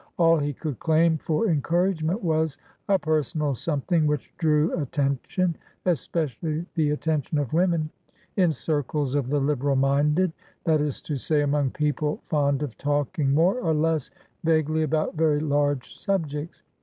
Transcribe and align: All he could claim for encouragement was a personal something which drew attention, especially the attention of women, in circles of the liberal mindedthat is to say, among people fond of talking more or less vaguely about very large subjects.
All 0.17 0.39
he 0.39 0.51
could 0.51 0.79
claim 0.79 1.19
for 1.19 1.45
encouragement 1.47 2.23
was 2.23 2.57
a 2.89 2.97
personal 2.97 3.53
something 3.53 4.07
which 4.07 4.33
drew 4.39 4.73
attention, 4.81 5.55
especially 5.85 6.65
the 6.73 6.89
attention 6.89 7.37
of 7.37 7.53
women, 7.53 7.91
in 8.35 8.51
circles 8.51 9.13
of 9.13 9.29
the 9.29 9.39
liberal 9.39 9.75
mindedthat 9.75 10.79
is 10.81 11.01
to 11.03 11.17
say, 11.17 11.43
among 11.43 11.69
people 11.69 12.19
fond 12.25 12.63
of 12.63 12.75
talking 12.79 13.31
more 13.31 13.59
or 13.59 13.75
less 13.75 14.09
vaguely 14.43 14.81
about 14.81 15.13
very 15.17 15.39
large 15.39 15.93
subjects. 15.95 16.63